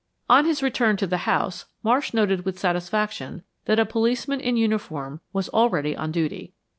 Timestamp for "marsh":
1.83-2.11